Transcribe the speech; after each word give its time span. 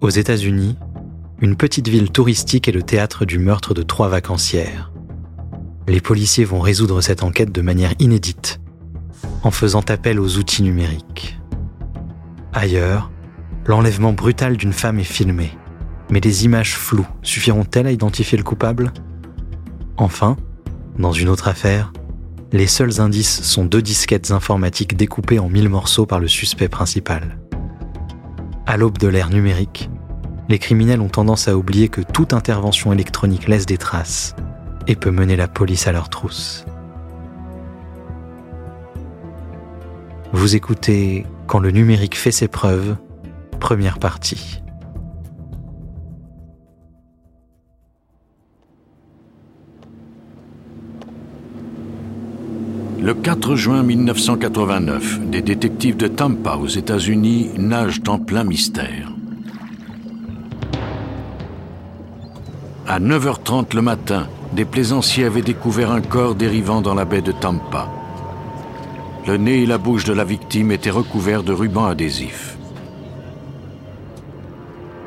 Aux 0.00 0.10
États-Unis, 0.10 0.76
une 1.40 1.56
petite 1.56 1.88
ville 1.88 2.12
touristique 2.12 2.68
est 2.68 2.72
le 2.72 2.84
théâtre 2.84 3.24
du 3.24 3.40
meurtre 3.40 3.74
de 3.74 3.82
trois 3.82 4.06
vacancières. 4.06 4.92
Les 5.88 6.00
policiers 6.00 6.44
vont 6.44 6.60
résoudre 6.60 7.00
cette 7.00 7.24
enquête 7.24 7.50
de 7.50 7.60
manière 7.62 7.94
inédite, 7.98 8.60
en 9.42 9.50
faisant 9.50 9.82
appel 9.88 10.20
aux 10.20 10.36
outils 10.36 10.62
numériques. 10.62 11.40
Ailleurs, 12.52 13.10
l'enlèvement 13.66 14.12
brutal 14.12 14.56
d'une 14.56 14.72
femme 14.72 15.00
est 15.00 15.04
filmé, 15.04 15.50
mais 16.10 16.20
les 16.20 16.44
images 16.44 16.76
floues 16.76 17.08
suffiront-elles 17.22 17.88
à 17.88 17.92
identifier 17.92 18.38
le 18.38 18.44
coupable? 18.44 18.92
Enfin, 19.96 20.36
dans 20.96 21.12
une 21.12 21.28
autre 21.28 21.48
affaire, 21.48 21.92
les 22.52 22.68
seuls 22.68 23.00
indices 23.00 23.42
sont 23.42 23.64
deux 23.64 23.82
disquettes 23.82 24.30
informatiques 24.30 24.96
découpées 24.96 25.40
en 25.40 25.48
mille 25.48 25.68
morceaux 25.68 26.06
par 26.06 26.20
le 26.20 26.28
suspect 26.28 26.68
principal. 26.68 27.40
À 28.68 28.76
l'aube 28.76 28.98
de 28.98 29.08
l'ère 29.08 29.30
numérique, 29.30 29.88
les 30.50 30.58
criminels 30.58 31.00
ont 31.00 31.08
tendance 31.08 31.48
à 31.48 31.56
oublier 31.56 31.88
que 31.88 32.02
toute 32.02 32.34
intervention 32.34 32.92
électronique 32.92 33.48
laisse 33.48 33.64
des 33.64 33.78
traces 33.78 34.36
et 34.86 34.94
peut 34.94 35.10
mener 35.10 35.36
la 35.36 35.48
police 35.48 35.86
à 35.86 35.92
leur 35.92 36.10
trousse. 36.10 36.66
Vous 40.34 40.54
écoutez 40.54 41.24
Quand 41.46 41.60
le 41.60 41.70
numérique 41.70 42.18
fait 42.18 42.30
ses 42.30 42.46
preuves, 42.46 42.96
première 43.58 43.98
partie. 43.98 44.62
Le 53.08 53.14
4 53.14 53.56
juin 53.56 53.82
1989, 53.82 55.30
des 55.30 55.40
détectives 55.40 55.96
de 55.96 56.08
Tampa 56.08 56.56
aux 56.56 56.66
États-Unis 56.66 57.48
nagent 57.56 58.02
en 58.06 58.18
plein 58.18 58.44
mystère. 58.44 59.10
À 62.86 63.00
9h30 63.00 63.74
le 63.74 63.80
matin, 63.80 64.28
des 64.52 64.66
plaisanciers 64.66 65.24
avaient 65.24 65.40
découvert 65.40 65.90
un 65.90 66.02
corps 66.02 66.34
dérivant 66.34 66.82
dans 66.82 66.94
la 66.94 67.06
baie 67.06 67.22
de 67.22 67.32
Tampa. 67.32 67.88
Le 69.26 69.38
nez 69.38 69.62
et 69.62 69.66
la 69.66 69.78
bouche 69.78 70.04
de 70.04 70.12
la 70.12 70.24
victime 70.24 70.70
étaient 70.70 70.90
recouverts 70.90 71.44
de 71.44 71.54
rubans 71.54 71.86
adhésifs. 71.86 72.58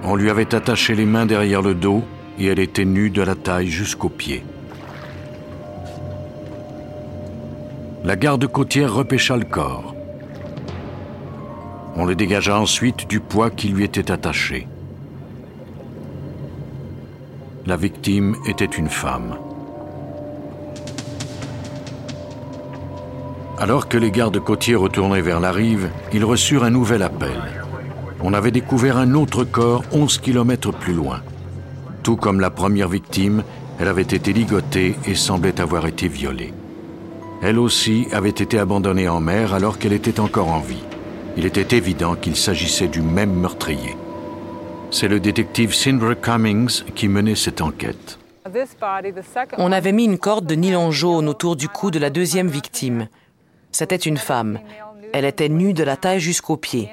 On 0.03 0.15
lui 0.15 0.31
avait 0.31 0.55
attaché 0.55 0.95
les 0.95 1.05
mains 1.05 1.27
derrière 1.27 1.61
le 1.61 1.75
dos 1.75 2.01
et 2.39 2.47
elle 2.47 2.57
était 2.57 2.83
nue 2.83 3.11
de 3.11 3.21
la 3.21 3.35
taille 3.35 3.69
jusqu'aux 3.69 4.09
pieds. 4.09 4.43
La 8.03 8.15
garde 8.15 8.47
côtière 8.47 8.95
repêcha 8.95 9.37
le 9.37 9.45
corps. 9.45 9.93
On 11.95 12.03
le 12.03 12.15
dégagea 12.15 12.59
ensuite 12.59 13.07
du 13.07 13.19
poids 13.19 13.51
qui 13.51 13.67
lui 13.67 13.83
était 13.83 14.11
attaché. 14.11 14.67
La 17.67 17.77
victime 17.77 18.37
était 18.47 18.65
une 18.65 18.89
femme. 18.89 19.35
Alors 23.59 23.87
que 23.87 23.99
les 23.99 24.09
gardes 24.09 24.39
côtiers 24.39 24.73
retournaient 24.73 25.21
vers 25.21 25.39
la 25.39 25.51
rive, 25.51 25.91
ils 26.11 26.25
reçurent 26.25 26.63
un 26.63 26.71
nouvel 26.71 27.03
appel. 27.03 27.39
On 28.23 28.33
avait 28.33 28.49
découvert 28.49 28.97
un 28.97 29.13
autre 29.13 29.43
corps 29.43 29.83
11 29.91 30.17
km 30.17 30.71
plus 30.71 30.93
loin. 30.93 31.21
Tout 32.01 32.15
comme 32.15 32.39
la 32.39 32.49
première 32.49 32.89
victime, 32.89 33.43
elle 33.79 33.87
avait 33.87 34.01
été 34.01 34.33
ligotée 34.33 34.95
et 35.05 35.13
semblait 35.13 35.61
avoir 35.61 35.85
été 35.85 36.07
violée. 36.07 36.51
Elle 37.41 37.57
aussi 37.57 38.07
avait 38.11 38.29
été 38.29 38.59
abandonnée 38.59 39.09
en 39.09 39.19
mer 39.19 39.53
alors 39.53 39.79
qu'elle 39.79 39.93
était 39.93 40.19
encore 40.19 40.49
en 40.49 40.59
vie. 40.59 40.83
Il 41.35 41.45
était 41.45 41.75
évident 41.75 42.15
qu'il 42.15 42.35
s'agissait 42.35 42.87
du 42.87 43.01
même 43.01 43.33
meurtrier. 43.33 43.95
C'est 44.91 45.07
le 45.07 45.19
détective 45.19 45.73
Sindra 45.73 46.15
Cummings 46.15 46.83
qui 46.93 47.07
menait 47.07 47.35
cette 47.35 47.61
enquête. 47.61 48.19
On 49.57 49.71
avait 49.71 49.91
mis 49.91 50.05
une 50.05 50.19
corde 50.19 50.45
de 50.45 50.55
nylon 50.55 50.91
jaune 50.91 51.29
autour 51.29 51.55
du 51.55 51.67
cou 51.67 51.89
de 51.89 51.99
la 51.99 52.09
deuxième 52.09 52.47
victime. 52.47 53.07
C'était 53.71 53.95
une 53.95 54.17
femme. 54.17 54.59
Elle 55.13 55.25
était 55.25 55.49
nue 55.49 55.73
de 55.73 55.83
la 55.83 55.97
taille 55.97 56.19
jusqu'aux 56.19 56.57
pieds. 56.57 56.91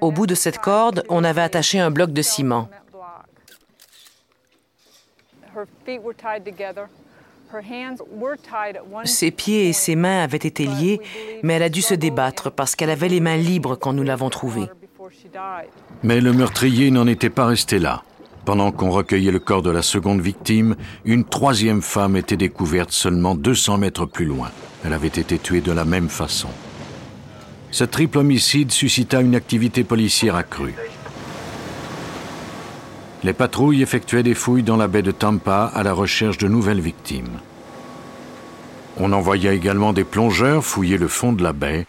Au 0.00 0.12
bout 0.12 0.26
de 0.26 0.34
cette 0.34 0.58
corde, 0.58 1.04
on 1.08 1.24
avait 1.24 1.40
attaché 1.40 1.80
un 1.80 1.90
bloc 1.90 2.12
de 2.12 2.22
ciment. 2.22 2.68
Ses 9.04 9.30
pieds 9.30 9.68
et 9.68 9.72
ses 9.72 9.96
mains 9.96 10.22
avaient 10.22 10.36
été 10.36 10.66
liés, 10.66 11.00
mais 11.42 11.54
elle 11.54 11.62
a 11.62 11.68
dû 11.68 11.82
se 11.82 11.94
débattre 11.94 12.50
parce 12.50 12.76
qu'elle 12.76 12.90
avait 12.90 13.08
les 13.08 13.20
mains 13.20 13.36
libres 13.36 13.76
quand 13.76 13.92
nous 13.92 14.02
l'avons 14.02 14.30
trouvée. 14.30 14.68
Mais 16.02 16.20
le 16.20 16.32
meurtrier 16.32 16.90
n'en 16.90 17.06
était 17.06 17.30
pas 17.30 17.46
resté 17.46 17.78
là. 17.78 18.02
Pendant 18.44 18.72
qu'on 18.72 18.90
recueillait 18.90 19.30
le 19.30 19.38
corps 19.38 19.62
de 19.62 19.70
la 19.70 19.82
seconde 19.82 20.20
victime, 20.20 20.76
une 21.04 21.24
troisième 21.24 21.82
femme 21.82 22.16
était 22.16 22.36
découverte 22.36 22.90
seulement 22.90 23.34
200 23.34 23.78
mètres 23.78 24.06
plus 24.06 24.24
loin. 24.24 24.50
Elle 24.84 24.92
avait 24.92 25.08
été 25.08 25.38
tuée 25.38 25.60
de 25.60 25.72
la 25.72 25.84
même 25.84 26.08
façon. 26.08 26.48
Ce 27.70 27.84
triple 27.84 28.18
homicide 28.18 28.72
suscita 28.72 29.20
une 29.20 29.36
activité 29.36 29.84
policière 29.84 30.34
accrue. 30.34 30.74
Les 33.22 33.32
patrouilles 33.34 33.82
effectuaient 33.82 34.22
des 34.22 34.34
fouilles 34.34 34.62
dans 34.62 34.76
la 34.76 34.88
baie 34.88 35.02
de 35.02 35.10
Tampa 35.10 35.70
à 35.74 35.82
la 35.82 35.92
recherche 35.92 36.38
de 36.38 36.48
nouvelles 36.48 36.80
victimes. 36.80 37.40
On 38.96 39.12
envoya 39.12 39.52
également 39.52 39.92
des 39.92 40.04
plongeurs 40.04 40.64
fouiller 40.64 40.96
le 40.96 41.08
fond 41.08 41.32
de 41.32 41.42
la 41.42 41.52
baie, 41.52 41.86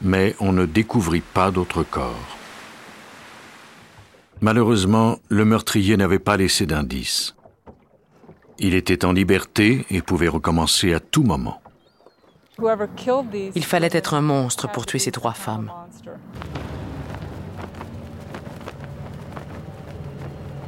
mais 0.00 0.36
on 0.40 0.52
ne 0.52 0.66
découvrit 0.66 1.22
pas 1.22 1.50
d'autres 1.50 1.82
corps. 1.82 2.36
Malheureusement, 4.40 5.18
le 5.28 5.44
meurtrier 5.44 5.96
n'avait 5.96 6.20
pas 6.20 6.36
laissé 6.36 6.66
d'indices. 6.66 7.34
Il 8.60 8.74
était 8.74 9.04
en 9.04 9.12
liberté 9.12 9.86
et 9.90 10.02
pouvait 10.02 10.28
recommencer 10.28 10.94
à 10.94 11.00
tout 11.00 11.24
moment. 11.24 11.60
Il 13.54 13.64
fallait 13.64 13.90
être 13.92 14.14
un 14.14 14.20
monstre 14.20 14.70
pour 14.70 14.86
tuer 14.86 14.98
ces 14.98 15.12
trois 15.12 15.32
femmes. 15.32 15.70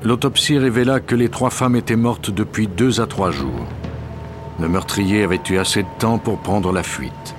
L'autopsie 0.02 0.56
révéla 0.56 1.00
que 1.00 1.14
les 1.14 1.28
trois 1.28 1.50
femmes 1.50 1.76
étaient 1.76 1.94
mortes 1.94 2.30
depuis 2.30 2.68
deux 2.68 3.02
à 3.02 3.06
trois 3.06 3.30
jours. 3.30 3.66
Le 4.58 4.66
meurtrier 4.66 5.22
avait 5.22 5.40
eu 5.50 5.58
assez 5.58 5.82
de 5.82 5.88
temps 5.98 6.16
pour 6.16 6.38
prendre 6.38 6.72
la 6.72 6.82
fuite. 6.82 7.34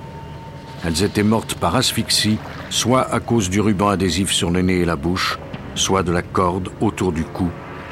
Elles 0.84 1.02
étaient 1.02 1.24
mortes 1.24 1.54
par 1.54 1.74
asphyxie, 1.74 2.38
soit 2.70 3.12
à 3.12 3.18
cause 3.18 3.50
du 3.50 3.60
ruban 3.60 3.88
adhésif 3.88 4.30
sur 4.30 4.50
le 4.50 4.62
nez 4.62 4.80
et 4.80 4.84
la 4.84 4.94
bouche, 4.94 5.40
soit 5.74 6.04
de 6.04 6.12
la 6.12 6.22
corde 6.22 6.68
autour 6.80 7.10
du 7.12 7.24
cou 7.24 7.48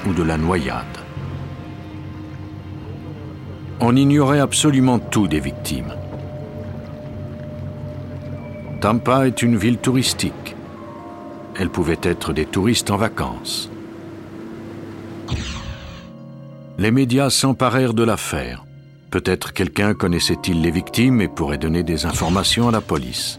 ou 0.07 0.13
de 0.13 0.23
la 0.23 0.37
noyade. 0.37 0.99
On 3.81 3.97
ignorait 3.97 4.41
absolument 4.41 4.99
tout 4.99 5.27
des 5.27 5.41
victimes. 5.41 5.95
Tampa 8.81 9.27
est 9.27 9.43
une 9.43 9.57
ville 9.57 9.79
touristique. 9.79 10.55
Elles 11.59 11.71
pouvaient 11.71 12.01
être 12.03 12.33
des 12.33 12.47
touristes 12.47 12.91
en 12.91 12.97
vacances. 12.97 13.70
Les 16.81 16.91
médias 16.91 17.29
s'emparèrent 17.29 17.93
de 17.93 18.05
l'affaire. 18.05 18.65
Peut-être 19.11 19.53
quelqu'un 19.53 19.93
connaissait-il 19.93 20.63
les 20.63 20.71
victimes 20.71 21.21
et 21.21 21.29
pourrait 21.29 21.59
donner 21.59 21.83
des 21.83 22.07
informations 22.07 22.69
à 22.69 22.71
la 22.71 22.81
police. 22.81 23.39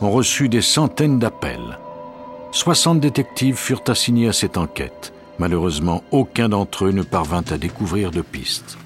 On 0.00 0.10
reçut 0.10 0.48
des 0.48 0.60
centaines 0.60 1.20
d'appels. 1.20 1.78
60 2.50 2.98
détectives 2.98 3.54
furent 3.54 3.84
assignés 3.86 4.26
à 4.26 4.32
cette 4.32 4.56
enquête. 4.56 5.12
Malheureusement, 5.38 6.02
aucun 6.10 6.48
d'entre 6.48 6.86
eux 6.86 6.90
ne 6.90 7.02
parvint 7.02 7.44
à 7.52 7.58
découvrir 7.58 8.10
de 8.10 8.22
pistes. 8.22 8.76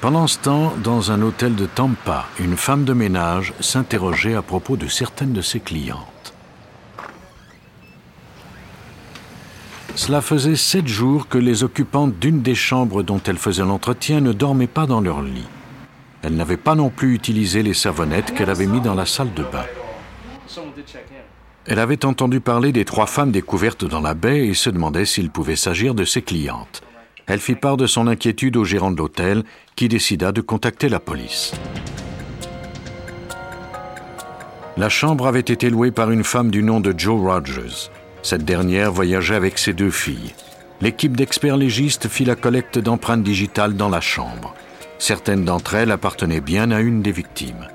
Pendant 0.00 0.28
ce 0.28 0.38
temps, 0.38 0.74
dans 0.80 1.10
un 1.10 1.22
hôtel 1.22 1.56
de 1.56 1.66
Tampa, 1.66 2.26
une 2.38 2.56
femme 2.56 2.84
de 2.84 2.92
ménage 2.92 3.52
s'interrogeait 3.58 4.36
à 4.36 4.42
propos 4.42 4.76
de 4.76 4.86
certaines 4.86 5.32
de 5.32 5.42
ses 5.42 5.58
clientes. 5.58 6.21
Cela 10.04 10.20
faisait 10.20 10.56
sept 10.56 10.88
jours 10.88 11.28
que 11.28 11.38
les 11.38 11.62
occupantes 11.62 12.18
d'une 12.18 12.42
des 12.42 12.56
chambres 12.56 13.04
dont 13.04 13.20
elle 13.24 13.38
faisait 13.38 13.62
l'entretien 13.62 14.20
ne 14.20 14.32
dormaient 14.32 14.66
pas 14.66 14.84
dans 14.84 15.00
leur 15.00 15.22
lit. 15.22 15.46
Elle 16.22 16.34
n'avait 16.34 16.56
pas 16.56 16.74
non 16.74 16.90
plus 16.90 17.14
utilisé 17.14 17.62
les 17.62 17.72
savonnettes 17.72 18.34
qu'elle 18.34 18.50
avait 18.50 18.66
mis 18.66 18.80
dans 18.80 18.96
la 18.96 19.06
salle 19.06 19.32
de 19.32 19.44
bain. 19.44 19.64
Elle 21.66 21.78
avait 21.78 22.04
entendu 22.04 22.40
parler 22.40 22.72
des 22.72 22.84
trois 22.84 23.06
femmes 23.06 23.30
découvertes 23.30 23.84
dans 23.84 24.00
la 24.00 24.14
baie 24.14 24.48
et 24.48 24.54
se 24.54 24.70
demandait 24.70 25.04
s'il 25.04 25.30
pouvait 25.30 25.54
s'agir 25.54 25.94
de 25.94 26.04
ses 26.04 26.22
clientes. 26.22 26.82
Elle 27.28 27.38
fit 27.38 27.54
part 27.54 27.76
de 27.76 27.86
son 27.86 28.08
inquiétude 28.08 28.56
au 28.56 28.64
gérant 28.64 28.90
de 28.90 28.96
l'hôtel 28.96 29.44
qui 29.76 29.86
décida 29.86 30.32
de 30.32 30.40
contacter 30.40 30.88
la 30.88 30.98
police. 30.98 31.52
La 34.76 34.88
chambre 34.88 35.28
avait 35.28 35.38
été 35.38 35.70
louée 35.70 35.92
par 35.92 36.10
une 36.10 36.24
femme 36.24 36.50
du 36.50 36.64
nom 36.64 36.80
de 36.80 36.92
Joe 36.98 37.20
Rogers. 37.20 37.88
Cette 38.22 38.44
dernière 38.44 38.92
voyageait 38.92 39.34
avec 39.34 39.58
ses 39.58 39.72
deux 39.72 39.90
filles. 39.90 40.32
L'équipe 40.80 41.16
d'experts 41.16 41.56
légistes 41.56 42.08
fit 42.08 42.24
la 42.24 42.36
collecte 42.36 42.78
d'empreintes 42.78 43.22
digitales 43.22 43.74
dans 43.74 43.88
la 43.88 44.00
chambre. 44.00 44.54
Certaines 44.98 45.44
d'entre 45.44 45.74
elles 45.74 45.90
appartenaient 45.90 46.40
bien 46.40 46.70
à 46.70 46.80
une 46.80 47.02
des 47.02 47.12
victimes. 47.12 47.66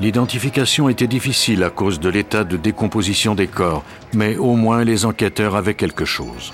L'identification 0.00 0.88
était 0.88 1.06
difficile 1.06 1.64
à 1.64 1.70
cause 1.70 1.98
de 1.98 2.08
l'état 2.08 2.44
de 2.44 2.56
décomposition 2.56 3.34
des 3.34 3.48
corps, 3.48 3.82
mais 4.14 4.36
au 4.36 4.54
moins 4.54 4.84
les 4.84 5.06
enquêteurs 5.06 5.56
avaient 5.56 5.74
quelque 5.74 6.04
chose. 6.04 6.52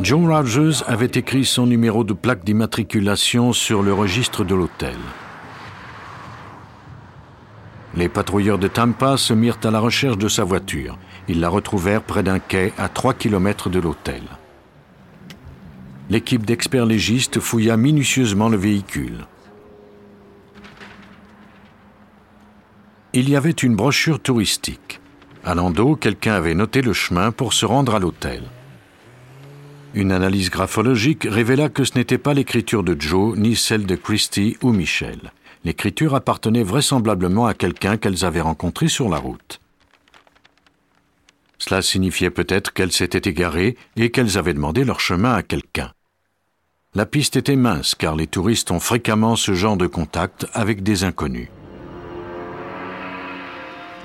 John 0.00 0.32
Rogers 0.32 0.84
avait 0.86 1.10
écrit 1.14 1.44
son 1.44 1.66
numéro 1.66 2.04
de 2.04 2.12
plaque 2.12 2.44
d'immatriculation 2.44 3.52
sur 3.52 3.82
le 3.82 3.92
registre 3.92 4.44
de 4.44 4.54
l'hôtel. 4.54 4.96
Les 7.94 8.08
patrouilleurs 8.08 8.58
de 8.58 8.68
Tampa 8.68 9.16
se 9.16 9.32
mirent 9.32 9.58
à 9.64 9.70
la 9.70 9.80
recherche 9.80 10.18
de 10.18 10.28
sa 10.28 10.44
voiture. 10.44 10.98
Ils 11.28 11.40
la 11.40 11.48
retrouvèrent 11.48 12.02
près 12.02 12.22
d'un 12.22 12.38
quai 12.38 12.72
à 12.78 12.88
3 12.88 13.14
km 13.14 13.70
de 13.70 13.78
l'hôtel. 13.78 14.22
L'équipe 16.10 16.46
d'experts 16.46 16.86
légistes 16.86 17.40
fouilla 17.40 17.76
minutieusement 17.76 18.48
le 18.48 18.56
véhicule. 18.56 19.26
Il 23.12 23.28
y 23.28 23.36
avait 23.36 23.50
une 23.50 23.74
brochure 23.74 24.20
touristique. 24.20 25.00
À 25.44 25.54
l'endos, 25.54 25.96
quelqu'un 25.96 26.34
avait 26.34 26.54
noté 26.54 26.82
le 26.82 26.92
chemin 26.92 27.32
pour 27.32 27.52
se 27.52 27.66
rendre 27.66 27.94
à 27.94 27.98
l'hôtel. 27.98 28.42
Une 29.94 30.12
analyse 30.12 30.50
graphologique 30.50 31.26
révéla 31.28 31.70
que 31.70 31.84
ce 31.84 31.96
n'était 31.96 32.18
pas 32.18 32.34
l'écriture 32.34 32.82
de 32.82 32.94
Joe 32.98 33.36
ni 33.36 33.56
celle 33.56 33.86
de 33.86 33.96
Christy 33.96 34.56
ou 34.62 34.72
Michel. 34.72 35.32
L'écriture 35.68 36.14
appartenait 36.14 36.62
vraisemblablement 36.62 37.46
à 37.46 37.52
quelqu'un 37.52 37.98
qu'elles 37.98 38.24
avaient 38.24 38.40
rencontré 38.40 38.88
sur 38.88 39.10
la 39.10 39.18
route. 39.18 39.60
Cela 41.58 41.82
signifiait 41.82 42.30
peut-être 42.30 42.72
qu'elles 42.72 42.90
s'étaient 42.90 43.28
égarées 43.28 43.76
et 43.96 44.08
qu'elles 44.10 44.38
avaient 44.38 44.54
demandé 44.54 44.82
leur 44.86 44.98
chemin 44.98 45.34
à 45.34 45.42
quelqu'un. 45.42 45.92
La 46.94 47.04
piste 47.04 47.36
était 47.36 47.54
mince 47.54 47.94
car 47.94 48.16
les 48.16 48.26
touristes 48.26 48.70
ont 48.70 48.80
fréquemment 48.80 49.36
ce 49.36 49.52
genre 49.52 49.76
de 49.76 49.86
contact 49.86 50.46
avec 50.54 50.82
des 50.82 51.04
inconnus. 51.04 51.50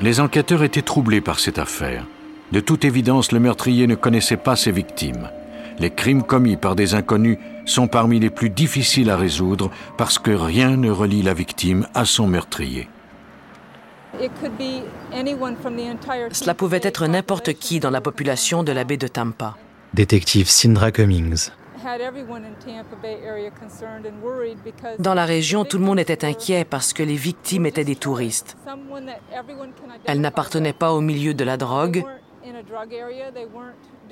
Les 0.01 0.19
enquêteurs 0.19 0.63
étaient 0.63 0.81
troublés 0.81 1.21
par 1.21 1.39
cette 1.39 1.59
affaire. 1.59 2.05
De 2.51 2.59
toute 2.59 2.83
évidence, 2.83 3.31
le 3.31 3.39
meurtrier 3.39 3.87
ne 3.87 3.95
connaissait 3.95 4.35
pas 4.35 4.57
ses 4.57 4.73
victimes 4.73 5.29
les 5.79 5.89
crimes 5.89 6.23
commis 6.23 6.57
par 6.57 6.75
des 6.75 6.95
inconnus 6.95 7.37
sont 7.65 7.87
parmi 7.87 8.19
les 8.19 8.29
plus 8.29 8.49
difficiles 8.49 9.09
à 9.09 9.17
résoudre 9.17 9.71
parce 9.97 10.19
que 10.19 10.31
rien 10.31 10.77
ne 10.77 10.91
relie 10.91 11.21
la 11.21 11.33
victime 11.33 11.87
à 11.93 12.05
son 12.05 12.27
meurtrier. 12.27 12.87
Cela 16.31 16.53
pouvait 16.53 16.81
être 16.83 17.07
n'importe 17.07 17.53
qui 17.53 17.79
dans 17.79 17.89
la 17.89 18.01
population 18.01 18.63
de 18.63 18.71
la 18.71 18.83
baie 18.83 18.97
de 18.97 19.07
Tampa. 19.07 19.55
Détective 19.93 20.49
Sindra 20.49 20.91
Cummings. 20.91 21.49
Dans 24.99 25.13
la 25.13 25.25
région, 25.25 25.65
tout 25.65 25.77
le 25.77 25.83
monde 25.83 25.99
était 25.99 26.25
inquiet 26.25 26.65
parce 26.65 26.93
que 26.93 27.03
les 27.03 27.15
victimes 27.15 27.65
étaient 27.65 27.83
des 27.83 27.95
touristes. 27.95 28.57
Elles 30.05 30.21
n'appartenaient 30.21 30.73
pas 30.73 30.93
au 30.93 31.01
milieu 31.01 31.33
de 31.33 31.43
la 31.43 31.57
drogue, 31.57 32.03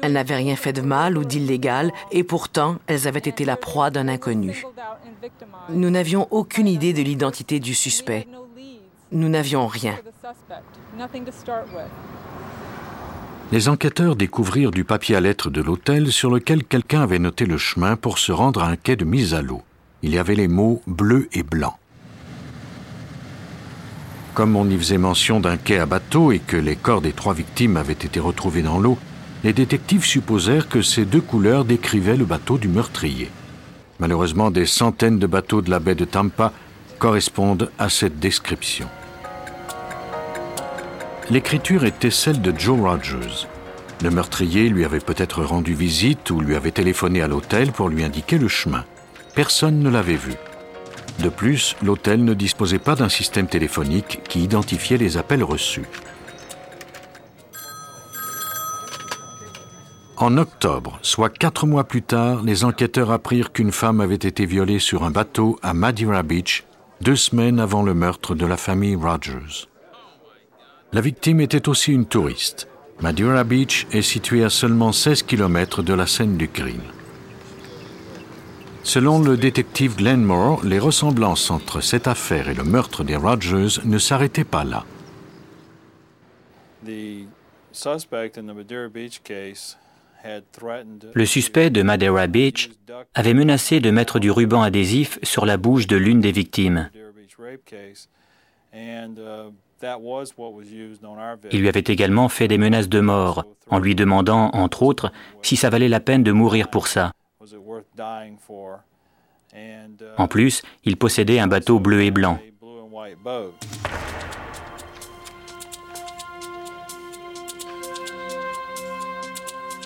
elles 0.01 0.13
n'avaient 0.13 0.35
rien 0.35 0.55
fait 0.55 0.73
de 0.73 0.81
mal 0.81 1.17
ou 1.17 1.23
d'illégal 1.23 1.91
et 2.11 2.23
pourtant 2.23 2.77
elles 2.87 3.07
avaient 3.07 3.19
été 3.19 3.45
la 3.45 3.57
proie 3.57 3.89
d'un 3.89 4.07
inconnu. 4.07 4.63
Nous 5.69 5.89
n'avions 5.89 6.27
aucune 6.31 6.67
idée 6.67 6.93
de 6.93 7.01
l'identité 7.01 7.59
du 7.59 7.73
suspect. 7.73 8.27
Nous 9.11 9.29
n'avions 9.29 9.67
rien. 9.67 9.95
Les 13.51 13.67
enquêteurs 13.67 14.15
découvrirent 14.15 14.71
du 14.71 14.85
papier 14.85 15.17
à 15.17 15.19
lettres 15.19 15.49
de 15.49 15.61
l'hôtel 15.61 16.11
sur 16.11 16.31
lequel 16.31 16.63
quelqu'un 16.63 17.01
avait 17.01 17.19
noté 17.19 17.45
le 17.45 17.57
chemin 17.57 17.97
pour 17.97 18.17
se 18.17 18.31
rendre 18.31 18.63
à 18.63 18.67
un 18.67 18.77
quai 18.77 18.95
de 18.95 19.03
mise 19.03 19.33
à 19.33 19.41
l'eau. 19.41 19.61
Il 20.03 20.13
y 20.13 20.17
avait 20.17 20.35
les 20.35 20.47
mots 20.47 20.81
bleu 20.87 21.27
et 21.33 21.43
blanc. 21.43 21.77
Comme 24.33 24.55
on 24.55 24.69
y 24.69 24.77
faisait 24.77 24.97
mention 24.97 25.41
d'un 25.41 25.57
quai 25.57 25.79
à 25.79 25.85
bateau 25.85 26.31
et 26.31 26.39
que 26.39 26.55
les 26.55 26.77
corps 26.77 27.01
des 27.01 27.11
trois 27.11 27.33
victimes 27.33 27.75
avaient 27.75 27.91
été 27.91 28.21
retrouvés 28.21 28.61
dans 28.61 28.79
l'eau, 28.79 28.97
les 29.43 29.53
détectives 29.53 30.05
supposèrent 30.05 30.69
que 30.69 30.81
ces 30.81 31.05
deux 31.05 31.21
couleurs 31.21 31.65
décrivaient 31.65 32.17
le 32.17 32.25
bateau 32.25 32.57
du 32.57 32.67
meurtrier. 32.67 33.29
Malheureusement, 33.99 34.51
des 34.51 34.65
centaines 34.65 35.19
de 35.19 35.27
bateaux 35.27 35.61
de 35.61 35.69
la 35.69 35.79
baie 35.79 35.95
de 35.95 36.05
Tampa 36.05 36.51
correspondent 36.99 37.71
à 37.79 37.89
cette 37.89 38.19
description. 38.19 38.87
L'écriture 41.29 41.85
était 41.85 42.11
celle 42.11 42.41
de 42.41 42.53
Joe 42.57 42.79
Rogers. 42.79 43.47
Le 44.03 44.09
meurtrier 44.09 44.69
lui 44.69 44.85
avait 44.85 44.99
peut-être 44.99 45.43
rendu 45.43 45.73
visite 45.73 46.29
ou 46.31 46.41
lui 46.41 46.55
avait 46.55 46.71
téléphoné 46.71 47.21
à 47.21 47.27
l'hôtel 47.27 47.71
pour 47.71 47.89
lui 47.89 48.03
indiquer 48.03 48.37
le 48.37 48.47
chemin. 48.47 48.85
Personne 49.35 49.79
ne 49.79 49.89
l'avait 49.89 50.15
vu. 50.15 50.33
De 51.19 51.29
plus, 51.29 51.75
l'hôtel 51.83 52.23
ne 52.23 52.33
disposait 52.33 52.79
pas 52.79 52.95
d'un 52.95 53.09
système 53.09 53.47
téléphonique 53.47 54.21
qui 54.27 54.43
identifiait 54.43 54.97
les 54.97 55.17
appels 55.17 55.43
reçus. 55.43 55.85
En 60.21 60.37
octobre, 60.37 60.99
soit 61.01 61.35
quatre 61.35 61.65
mois 61.65 61.83
plus 61.83 62.03
tard, 62.03 62.43
les 62.43 62.63
enquêteurs 62.63 63.09
apprirent 63.09 63.51
qu'une 63.51 63.71
femme 63.71 64.01
avait 64.01 64.13
été 64.13 64.45
violée 64.45 64.77
sur 64.77 65.03
un 65.03 65.09
bateau 65.09 65.57
à 65.63 65.73
Madeira 65.73 66.21
Beach, 66.21 66.63
deux 67.01 67.15
semaines 67.15 67.59
avant 67.59 67.81
le 67.81 67.95
meurtre 67.95 68.35
de 68.35 68.45
la 68.45 68.55
famille 68.55 68.95
Rogers. 68.95 69.67
La 70.93 71.01
victime 71.01 71.41
était 71.41 71.67
aussi 71.67 71.91
une 71.91 72.05
touriste. 72.05 72.67
Madeira 72.99 73.43
Beach 73.43 73.87
est 73.93 74.03
située 74.03 74.43
à 74.43 74.51
seulement 74.51 74.91
16 74.91 75.23
km 75.23 75.81
de 75.81 75.93
la 75.95 76.05
scène 76.05 76.37
du 76.37 76.47
crime. 76.47 76.83
Selon 78.83 79.23
le 79.23 79.37
détective 79.37 79.95
Glenmore, 79.95 80.63
les 80.63 80.77
ressemblances 80.77 81.49
entre 81.49 81.81
cette 81.81 82.05
affaire 82.05 82.47
et 82.47 82.53
le 82.53 82.63
meurtre 82.63 83.03
des 83.03 83.15
Rogers 83.15 83.81
ne 83.85 83.97
s'arrêtaient 83.97 84.43
pas 84.43 84.65
là. 84.65 84.85
Le 91.13 91.25
suspect 91.25 91.69
de 91.69 91.81
Madeira 91.81 92.27
Beach 92.27 92.69
avait 93.13 93.33
menacé 93.33 93.79
de 93.79 93.91
mettre 93.91 94.19
du 94.19 94.31
ruban 94.31 94.61
adhésif 94.61 95.19
sur 95.23 95.45
la 95.45 95.57
bouche 95.57 95.87
de 95.87 95.97
l'une 95.97 96.19
des 96.19 96.31
victimes. 96.31 96.89
Il 101.51 101.59
lui 101.61 101.67
avait 101.67 101.83
également 101.87 102.29
fait 102.29 102.47
des 102.47 102.57
menaces 102.57 102.89
de 102.89 102.99
mort, 102.99 103.45
en 103.69 103.79
lui 103.79 103.95
demandant, 103.95 104.49
entre 104.53 104.83
autres, 104.83 105.11
si 105.41 105.55
ça 105.55 105.69
valait 105.69 105.89
la 105.89 105.99
peine 105.99 106.23
de 106.23 106.31
mourir 106.31 106.69
pour 106.69 106.87
ça. 106.87 107.11
En 110.17 110.27
plus, 110.27 110.61
il 110.83 110.97
possédait 110.97 111.39
un 111.39 111.47
bateau 111.47 111.79
bleu 111.79 112.03
et 112.03 112.11
blanc. 112.11 112.39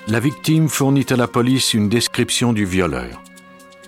La 0.07 0.19
victime 0.19 0.69
fournit 0.69 1.07
à 1.09 1.15
la 1.15 1.27
police 1.27 1.73
une 1.73 1.89
description 1.89 2.53
du 2.53 2.63
violeur. 2.63 3.23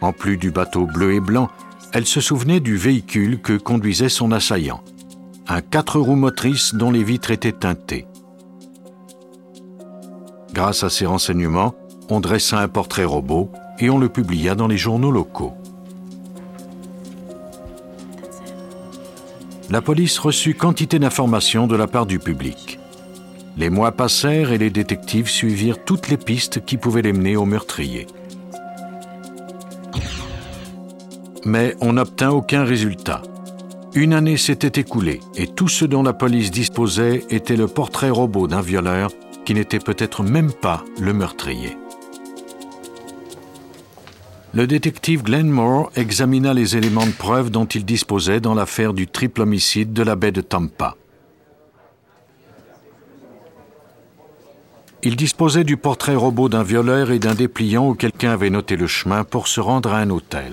En 0.01 0.13
plus 0.13 0.37
du 0.37 0.49
bateau 0.49 0.87
bleu 0.87 1.13
et 1.13 1.19
blanc, 1.19 1.47
elle 1.93 2.07
se 2.07 2.21
souvenait 2.21 2.59
du 2.59 2.75
véhicule 2.75 3.39
que 3.39 3.55
conduisait 3.55 4.09
son 4.09 4.31
assaillant, 4.31 4.83
un 5.47 5.61
quatre 5.61 5.99
roues 5.99 6.15
motrices 6.15 6.73
dont 6.73 6.89
les 6.89 7.03
vitres 7.03 7.29
étaient 7.29 7.51
teintées. 7.51 8.07
Grâce 10.53 10.83
à 10.83 10.89
ces 10.89 11.05
renseignements, 11.05 11.75
on 12.09 12.19
dressa 12.19 12.59
un 12.59 12.67
portrait 12.67 13.05
robot 13.05 13.51
et 13.77 13.91
on 13.91 13.99
le 13.99 14.09
publia 14.09 14.55
dans 14.55 14.67
les 14.67 14.77
journaux 14.77 15.11
locaux. 15.11 15.53
La 19.69 19.81
police 19.81 20.17
reçut 20.17 20.55
quantité 20.55 20.97
d'informations 20.97 21.67
de 21.67 21.75
la 21.75 21.85
part 21.85 22.07
du 22.07 22.17
public. 22.17 22.76
Les 23.57 23.71
mois 23.71 23.91
passèrent 23.91 24.51
et 24.51 24.59
les 24.59 24.69
détectives 24.69 25.29
suivirent 25.29 25.83
toutes 25.83 26.09
les 26.09 26.17
pistes 26.17 26.63
qui 26.63 26.77
pouvaient 26.77 27.01
les 27.01 27.13
mener 27.13 27.35
au 27.35 27.45
meurtrier. 27.45 28.05
Mais 31.43 31.75
on 31.81 31.93
n'obtint 31.93 32.29
aucun 32.29 32.63
résultat. 32.63 33.23
Une 33.95 34.13
année 34.13 34.37
s'était 34.37 34.79
écoulée 34.79 35.21
et 35.35 35.47
tout 35.47 35.69
ce 35.69 35.85
dont 35.85 36.03
la 36.03 36.13
police 36.13 36.51
disposait 36.51 37.25
était 37.31 37.55
le 37.55 37.67
portrait 37.67 38.11
robot 38.11 38.47
d'un 38.47 38.61
violeur 38.61 39.09
qui 39.43 39.55
n'était 39.55 39.79
peut-être 39.79 40.21
même 40.21 40.51
pas 40.51 40.83
le 40.99 41.13
meurtrier. 41.13 41.77
Le 44.53 44.67
détective 44.67 45.23
Glenmore 45.23 45.91
examina 45.95 46.53
les 46.53 46.77
éléments 46.77 47.05
de 47.05 47.11
preuve 47.11 47.49
dont 47.49 47.65
il 47.65 47.85
disposait 47.85 48.39
dans 48.39 48.53
l'affaire 48.53 48.93
du 48.93 49.07
triple 49.07 49.41
homicide 49.41 49.93
de 49.93 50.03
la 50.03 50.15
baie 50.15 50.31
de 50.31 50.41
Tampa. 50.41 50.95
Il 55.07 55.15
disposait 55.15 55.63
du 55.63 55.77
portrait 55.77 56.17
robot 56.17 56.49
d'un 56.49 56.63
violeur 56.63 57.11
et 57.11 57.17
d'un 57.17 57.33
dépliant 57.33 57.87
où 57.87 57.93
quelqu'un 57.93 58.31
avait 58.31 58.49
noté 58.49 58.75
le 58.75 58.87
chemin 58.87 59.23
pour 59.23 59.47
se 59.47 59.61
rendre 59.61 59.93
à 59.93 59.99
un 59.99 60.09
hôtel. 60.09 60.51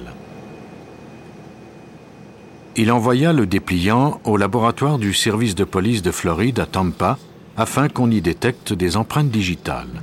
Il 2.76 2.92
envoya 2.92 3.32
le 3.32 3.46
dépliant 3.46 4.20
au 4.22 4.36
laboratoire 4.36 4.98
du 4.98 5.12
service 5.12 5.56
de 5.56 5.64
police 5.64 6.02
de 6.02 6.12
Floride 6.12 6.60
à 6.60 6.66
Tampa 6.66 7.18
afin 7.56 7.88
qu'on 7.88 8.08
y 8.12 8.20
détecte 8.20 8.72
des 8.72 8.96
empreintes 8.96 9.32
digitales. 9.32 10.02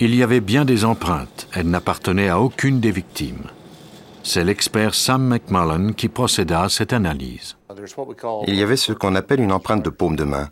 Il 0.00 0.16
y 0.16 0.24
avait 0.24 0.40
bien 0.40 0.64
des 0.64 0.84
empreintes, 0.84 1.46
elles 1.52 1.70
n'appartenaient 1.70 2.28
à 2.28 2.40
aucune 2.40 2.80
des 2.80 2.90
victimes. 2.90 3.46
C'est 4.24 4.44
l'expert 4.44 4.94
Sam 4.94 5.26
McMullen 5.26 5.94
qui 5.94 6.08
procéda 6.08 6.62
à 6.62 6.68
cette 6.68 6.92
analyse. 6.92 7.56
Il 8.46 8.54
y 8.54 8.62
avait 8.62 8.76
ce 8.76 8.92
qu'on 8.92 9.14
appelle 9.14 9.40
une 9.40 9.52
empreinte 9.52 9.84
de 9.84 9.90
paume 9.90 10.16
de 10.16 10.24
main. 10.24 10.48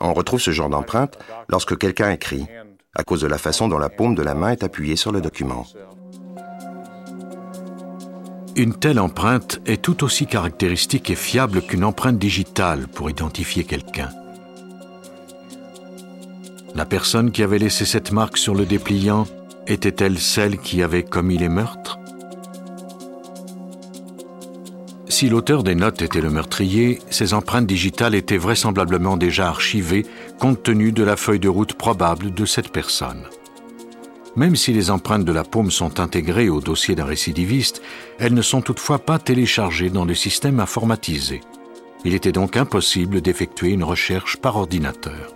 On 0.00 0.14
retrouve 0.14 0.40
ce 0.40 0.50
genre 0.50 0.68
d'empreinte 0.68 1.18
lorsque 1.48 1.76
quelqu'un 1.78 2.10
écrit, 2.10 2.46
à 2.94 3.04
cause 3.04 3.20
de 3.22 3.26
la 3.26 3.38
façon 3.38 3.68
dont 3.68 3.78
la 3.78 3.88
paume 3.88 4.14
de 4.14 4.22
la 4.22 4.34
main 4.34 4.50
est 4.50 4.64
appuyée 4.64 4.96
sur 4.96 5.12
le 5.12 5.20
document. 5.20 5.66
Une 8.56 8.74
telle 8.74 9.00
empreinte 9.00 9.60
est 9.66 9.82
tout 9.82 10.04
aussi 10.04 10.26
caractéristique 10.26 11.10
et 11.10 11.16
fiable 11.16 11.60
qu'une 11.62 11.84
empreinte 11.84 12.18
digitale 12.18 12.86
pour 12.86 13.10
identifier 13.10 13.64
quelqu'un. 13.64 14.10
La 16.74 16.84
personne 16.84 17.32
qui 17.32 17.42
avait 17.42 17.58
laissé 17.58 17.84
cette 17.84 18.12
marque 18.12 18.36
sur 18.36 18.54
le 18.54 18.64
dépliant 18.64 19.26
était-elle 19.66 20.18
celle 20.18 20.58
qui 20.58 20.82
avait 20.82 21.02
commis 21.02 21.38
les 21.38 21.48
meurtres? 21.48 21.83
Si 25.24 25.30
l'auteur 25.30 25.62
des 25.62 25.74
notes 25.74 26.02
était 26.02 26.20
le 26.20 26.28
meurtrier, 26.28 26.98
ces 27.08 27.32
empreintes 27.32 27.66
digitales 27.66 28.14
étaient 28.14 28.36
vraisemblablement 28.36 29.16
déjà 29.16 29.48
archivées 29.48 30.04
compte 30.38 30.62
tenu 30.62 30.92
de 30.92 31.02
la 31.02 31.16
feuille 31.16 31.40
de 31.40 31.48
route 31.48 31.72
probable 31.72 32.34
de 32.34 32.44
cette 32.44 32.68
personne. 32.68 33.22
Même 34.36 34.54
si 34.54 34.74
les 34.74 34.90
empreintes 34.90 35.24
de 35.24 35.32
la 35.32 35.42
paume 35.42 35.70
sont 35.70 35.98
intégrées 35.98 36.50
au 36.50 36.60
dossier 36.60 36.94
d'un 36.94 37.06
récidiviste, 37.06 37.80
elles 38.18 38.34
ne 38.34 38.42
sont 38.42 38.60
toutefois 38.60 38.98
pas 38.98 39.18
téléchargées 39.18 39.88
dans 39.88 40.04
le 40.04 40.14
système 40.14 40.60
informatisé. 40.60 41.40
Il 42.04 42.12
était 42.12 42.30
donc 42.30 42.58
impossible 42.58 43.22
d'effectuer 43.22 43.70
une 43.70 43.84
recherche 43.84 44.36
par 44.36 44.56
ordinateur. 44.56 45.34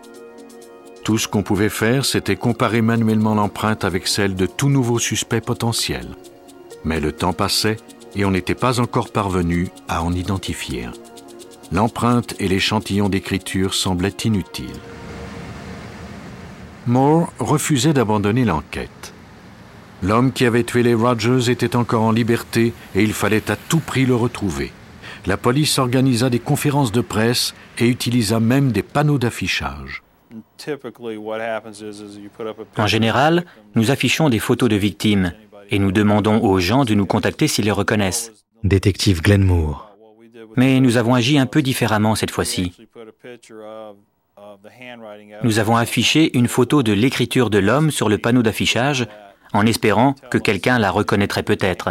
Tout 1.02 1.16
ce 1.16 1.28
qu'on 1.28 1.42
pouvait 1.42 1.70
faire, 1.70 2.04
c'était 2.04 2.36
comparer 2.36 2.82
manuellement 2.82 3.34
l'empreinte 3.34 3.86
avec 3.86 4.06
celle 4.06 4.34
de 4.34 4.44
tout 4.44 4.68
nouveau 4.68 4.98
suspect 4.98 5.40
potentiel. 5.40 6.08
Mais 6.84 7.00
le 7.00 7.12
temps 7.12 7.32
passait 7.32 7.78
et 8.14 8.24
on 8.24 8.30
n'était 8.30 8.54
pas 8.54 8.80
encore 8.80 9.10
parvenu 9.10 9.68
à 9.88 10.02
en 10.02 10.12
identifier 10.12 10.84
un. 10.84 10.92
L'empreinte 11.72 12.34
et 12.38 12.48
l'échantillon 12.48 13.08
d'écriture 13.08 13.74
semblaient 13.74 14.16
inutiles. 14.24 14.80
Moore 16.86 17.32
refusait 17.38 17.92
d'abandonner 17.92 18.44
l'enquête. 18.44 19.12
L'homme 20.02 20.32
qui 20.32 20.46
avait 20.46 20.64
tué 20.64 20.82
les 20.82 20.94
Rogers 20.94 21.50
était 21.50 21.76
encore 21.76 22.02
en 22.02 22.12
liberté 22.12 22.72
et 22.94 23.02
il 23.02 23.12
fallait 23.12 23.50
à 23.50 23.56
tout 23.56 23.80
prix 23.80 24.06
le 24.06 24.14
retrouver. 24.14 24.72
La 25.26 25.36
police 25.36 25.78
organisa 25.78 26.30
des 26.30 26.38
conférences 26.38 26.92
de 26.92 27.00
presse 27.00 27.54
et 27.78 27.88
utilisa 27.88 28.40
même 28.40 28.72
des 28.72 28.82
panneaux 28.82 29.18
d'affichage. 29.18 30.02
En 32.76 32.86
général, 32.86 33.44
nous 33.74 33.90
affichons 33.90 34.28
des 34.28 34.38
photos 34.38 34.68
de 34.68 34.76
victimes 34.76 35.32
et 35.70 35.78
nous 35.78 35.92
demandons 35.92 36.42
aux 36.42 36.58
gens 36.58 36.84
de 36.84 36.94
nous 36.94 37.06
contacter 37.06 37.48
s'ils 37.48 37.66
les 37.66 37.70
reconnaissent. 37.70 38.32
Détective 38.64 39.22
Glenn 39.22 39.44
Moore. 39.44 39.96
Mais 40.56 40.80
nous 40.80 40.96
avons 40.96 41.14
agi 41.14 41.38
un 41.38 41.46
peu 41.46 41.62
différemment 41.62 42.14
cette 42.14 42.30
fois-ci. 42.30 42.72
Nous 45.42 45.58
avons 45.58 45.76
affiché 45.76 46.36
une 46.36 46.48
photo 46.48 46.82
de 46.82 46.92
l'écriture 46.92 47.50
de 47.50 47.58
l'homme 47.58 47.90
sur 47.90 48.08
le 48.08 48.18
panneau 48.18 48.42
d'affichage 48.42 49.06
en 49.52 49.66
espérant 49.66 50.14
que 50.30 50.38
quelqu'un 50.38 50.78
la 50.78 50.90
reconnaîtrait 50.90 51.42
peut-être. 51.42 51.90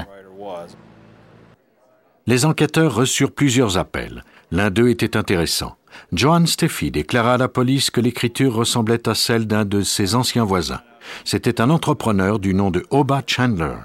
Les 2.26 2.46
enquêteurs 2.46 2.94
reçurent 2.94 3.32
plusieurs 3.32 3.78
appels. 3.78 4.24
L'un 4.52 4.70
d'eux 4.70 4.90
était 4.90 5.18
intéressant. 5.18 5.76
Joan 6.14 6.48
Steffi 6.48 6.92
déclara 6.92 7.34
à 7.34 7.38
la 7.38 7.48
police 7.48 7.90
que 7.90 8.02
l'écriture 8.02 8.54
ressemblait 8.54 9.08
à 9.08 9.16
celle 9.16 9.48
d'un 9.48 9.66
de 9.66 9.82
ses 9.82 10.16
anciens 10.16 10.46
voisins. 10.46 10.82
C'était 11.26 11.62
un 11.62 11.70
entrepreneur 11.70 12.40
du 12.40 12.54
nom 12.54 12.72
de 12.72 12.86
Oba 12.90 13.24
Chandler. 13.26 13.76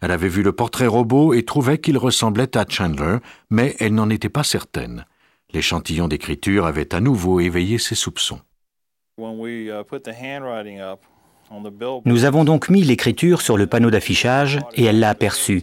Elle 0.00 0.10
avait 0.10 0.28
vu 0.28 0.42
le 0.42 0.52
portrait 0.52 0.86
robot 0.86 1.34
et 1.34 1.44
trouvait 1.44 1.78
qu'il 1.78 1.98
ressemblait 1.98 2.56
à 2.56 2.64
Chandler, 2.68 3.16
mais 3.50 3.74
elle 3.80 3.94
n'en 3.94 4.10
était 4.10 4.28
pas 4.28 4.44
certaine. 4.44 5.06
L'échantillon 5.52 6.08
d'écriture 6.08 6.66
avait 6.66 6.94
à 6.94 7.00
nouveau 7.00 7.40
éveillé 7.40 7.78
ses 7.78 7.94
soupçons. 7.94 8.40
Nous 12.04 12.24
avons 12.24 12.44
donc 12.44 12.68
mis 12.68 12.82
l'écriture 12.82 13.40
sur 13.40 13.56
le 13.56 13.66
panneau 13.66 13.90
d'affichage 13.90 14.58
et 14.74 14.84
elle 14.84 15.00
l'a 15.00 15.08
aperçue. 15.08 15.62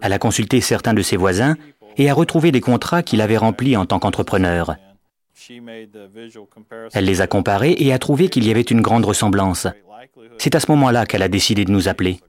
Elle 0.00 0.12
a 0.12 0.18
consulté 0.18 0.60
certains 0.60 0.94
de 0.94 1.02
ses 1.02 1.16
voisins 1.16 1.56
et 1.96 2.10
a 2.10 2.14
retrouvé 2.14 2.52
des 2.52 2.60
contrats 2.60 3.02
qu'il 3.02 3.20
avait 3.20 3.36
remplis 3.36 3.76
en 3.76 3.86
tant 3.86 3.98
qu'entrepreneur. 3.98 4.76
Elle 6.92 7.04
les 7.04 7.20
a 7.20 7.26
comparés 7.26 7.76
et 7.78 7.92
a 7.92 7.98
trouvé 7.98 8.28
qu'il 8.28 8.46
y 8.46 8.50
avait 8.50 8.60
une 8.60 8.80
grande 8.80 9.04
ressemblance. 9.04 9.66
C'est 10.38 10.54
à 10.54 10.60
ce 10.60 10.70
moment-là 10.72 11.06
qu'elle 11.06 11.22
a 11.22 11.28
décidé 11.28 11.64
de 11.64 11.70
nous 11.70 11.88
appeler. 11.88 12.20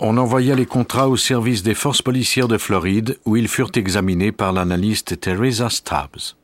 On 0.00 0.16
envoya 0.16 0.54
les 0.54 0.66
contrats 0.66 1.08
au 1.08 1.16
service 1.16 1.64
des 1.64 1.74
forces 1.74 2.02
policières 2.02 2.46
de 2.46 2.56
Floride 2.56 3.18
où 3.24 3.36
ils 3.36 3.48
furent 3.48 3.72
examinés 3.74 4.30
par 4.30 4.52
l'analyste 4.52 5.18
Teresa 5.18 5.70
Stubbs. 5.70 6.36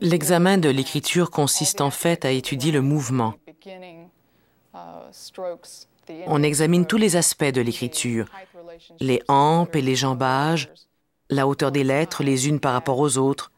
L'examen 0.00 0.58
de 0.58 0.68
l'écriture 0.68 1.30
consiste 1.30 1.80
en 1.80 1.90
fait 1.90 2.24
à 2.24 2.30
étudier 2.30 2.72
le 2.72 2.80
mouvement. 2.80 3.34
On 6.26 6.42
examine 6.42 6.86
tous 6.86 6.98
les 6.98 7.16
aspects 7.16 7.44
de 7.44 7.60
l'écriture, 7.60 8.26
les 9.00 9.22
hampes 9.28 9.74
et 9.76 9.82
les 9.82 9.96
jambages, 9.96 10.70
la 11.30 11.46
hauteur 11.46 11.72
des 11.72 11.84
lettres 11.84 12.22
les 12.22 12.48
unes 12.48 12.60
par 12.60 12.72
rapport 12.72 12.98
aux 12.98 13.18
autres. 13.18 13.50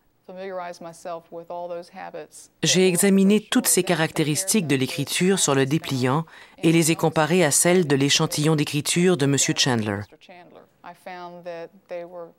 J'ai 2.62 2.87
examiné 2.87 3.40
toutes 3.40 3.66
ces 3.66 3.83
caractéristiques 3.83 4.66
de 4.66 4.76
l'écriture 4.76 5.38
sur 5.38 5.54
le 5.54 5.64
dépliant 5.64 6.26
et 6.62 6.71
les 6.71 6.90
ai 6.90 6.97
comparées 6.97 7.45
à 7.45 7.50
celles 7.50 7.87
de 7.87 7.97
l'échantillon 7.97 8.54
d'écriture 8.54 9.16
de 9.16 9.25
M. 9.25 9.37
Chandler. 9.57 10.00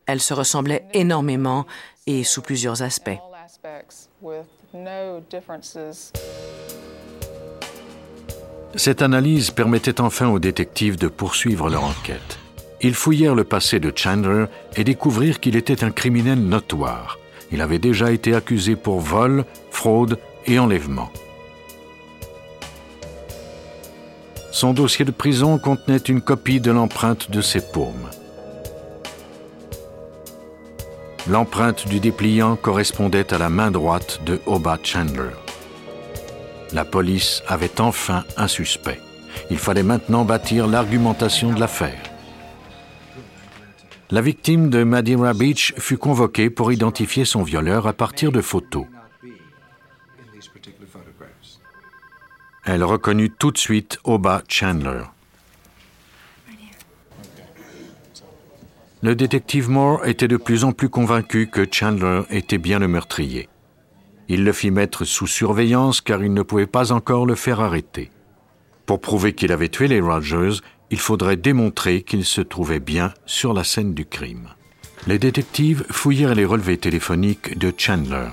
Elles 0.06 0.22
se 0.22 0.34
ressemblaient 0.34 0.86
énormément 0.94 1.66
et 2.08 2.24
sous 2.24 2.42
plusieurs 2.42 2.82
aspects. 2.82 3.18
Cette 8.76 9.02
analyse 9.02 9.52
permettait 9.52 10.00
enfin 10.00 10.30
aux 10.30 10.40
détectives 10.40 10.98
de 10.98 11.08
poursuivre 11.08 11.70
leur 11.70 11.84
enquête. 11.84 12.40
Ils 12.82 12.94
fouillèrent 12.94 13.36
le 13.36 13.44
passé 13.44 13.80
de 13.80 13.92
Chandler 13.94 14.46
et 14.76 14.84
découvrirent 14.84 15.40
qu'il 15.40 15.56
était 15.56 15.84
un 15.84 15.92
criminel 15.92 16.40
notoire. 16.40 17.20
Il 17.52 17.62
avait 17.62 17.80
déjà 17.80 18.12
été 18.12 18.36
accusé 18.36 18.76
pour 18.76 19.00
vol, 19.00 19.44
fraude 19.72 20.20
et 20.46 20.60
enlèvement. 20.60 21.10
Son 24.52 24.74
dossier 24.74 25.06
de 25.06 25.12
prison 25.12 25.58
contenait 25.58 25.98
une 25.98 26.22
copie 26.22 26.60
de 26.60 26.72
l'empreinte 26.72 27.32
de 27.32 27.42
ses 27.42 27.62
paumes. 27.62 28.10
L'empreinte 31.30 31.88
du 31.88 32.00
dépliant 32.00 32.56
correspondait 32.56 33.32
à 33.32 33.38
la 33.38 33.50
main 33.50 33.70
droite 33.70 34.20
de 34.26 34.42
Oba 34.48 34.80
Chandler. 34.82 35.30
La 36.74 36.86
police 36.86 37.44
avait 37.48 37.80
enfin 37.80 38.24
un 38.36 38.48
suspect. 38.48 39.00
Il 39.52 39.60
fallait 39.60 39.84
maintenant 39.84 40.26
bâtir 40.26 40.66
l'argumentation 40.66 41.54
de 41.54 41.60
l'affaire. 41.60 42.02
La 44.10 44.22
victime 44.22 44.72
de 44.72 44.84
Madeira 44.84 45.36
Beach 45.36 45.76
fut 45.78 46.00
convoquée 46.00 46.50
pour 46.50 46.72
identifier 46.72 47.26
son 47.26 47.44
violeur 47.44 47.86
à 47.86 47.94
partir 47.94 48.32
de 48.32 48.42
photos. 48.42 48.88
Elle 52.66 52.84
reconnut 52.84 53.32
tout 53.38 53.52
de 53.52 53.60
suite 53.60 54.00
Oba 54.04 54.42
Chandler. 54.48 55.04
Le 59.02 59.16
détective 59.16 59.70
Moore 59.70 60.06
était 60.06 60.28
de 60.28 60.36
plus 60.36 60.66
en 60.66 60.74
plus 60.74 60.90
convaincu 60.90 61.48
que 61.48 61.66
Chandler 61.72 62.24
était 62.30 62.58
bien 62.58 62.80
le 62.80 62.90
meurtrier. 62.90 63.48
Il 64.28 64.44
le 64.44 64.52
fit 64.52 64.72
mettre 64.72 65.06
sous 65.06 65.26
surveillance 65.26 66.02
car 66.02 66.22
il 66.22 66.34
ne 66.34 66.42
pouvait 66.42 66.68
pas 66.68 66.92
encore 66.92 67.26
le 67.26 67.36
faire 67.36 67.62
arrêter. 67.62 68.12
Pour 68.86 69.00
prouver 69.00 69.34
qu'il 69.34 69.54
avait 69.54 69.70
tué 69.70 69.88
les 69.88 70.02
Rogers, 70.02 70.60
il 70.92 71.00
faudrait 71.00 71.38
démontrer 71.38 72.02
qu'il 72.02 72.26
se 72.26 72.42
trouvait 72.42 72.82
bien 72.82 73.14
sur 73.26 73.54
la 73.54 73.64
scène 73.64 73.94
du 73.94 74.06
crime. 74.06 74.50
Les 75.08 75.18
détectives 75.18 75.86
fouillèrent 75.90 76.36
les 76.36 76.44
relevés 76.44 76.78
téléphoniques 76.78 77.58
de 77.58 77.72
Chandler. 77.76 78.28